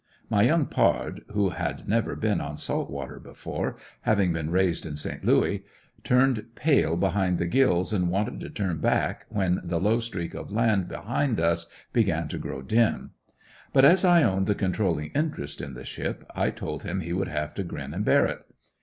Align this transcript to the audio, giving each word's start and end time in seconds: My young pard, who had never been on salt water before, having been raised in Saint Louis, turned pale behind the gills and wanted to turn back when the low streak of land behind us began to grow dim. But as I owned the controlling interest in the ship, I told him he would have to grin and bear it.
My 0.31 0.41
young 0.41 0.65
pard, 0.65 1.21
who 1.27 1.49
had 1.51 1.87
never 1.87 2.15
been 2.15 2.41
on 2.41 2.57
salt 2.57 2.89
water 2.89 3.19
before, 3.19 3.75
having 4.01 4.33
been 4.33 4.49
raised 4.49 4.83
in 4.83 4.95
Saint 4.95 5.23
Louis, 5.23 5.63
turned 6.03 6.43
pale 6.55 6.97
behind 6.97 7.37
the 7.37 7.45
gills 7.45 7.93
and 7.93 8.09
wanted 8.09 8.39
to 8.39 8.49
turn 8.49 8.79
back 8.79 9.27
when 9.29 9.61
the 9.63 9.79
low 9.79 9.99
streak 9.99 10.33
of 10.33 10.49
land 10.49 10.87
behind 10.87 11.39
us 11.39 11.67
began 11.93 12.27
to 12.29 12.39
grow 12.39 12.63
dim. 12.63 13.11
But 13.73 13.85
as 13.85 14.03
I 14.03 14.23
owned 14.23 14.47
the 14.47 14.55
controlling 14.55 15.11
interest 15.13 15.61
in 15.61 15.75
the 15.75 15.85
ship, 15.85 16.25
I 16.35 16.49
told 16.49 16.81
him 16.81 17.01
he 17.01 17.13
would 17.13 17.27
have 17.27 17.53
to 17.53 17.63
grin 17.63 17.93
and 17.93 18.03
bear 18.03 18.25
it. 18.25 18.43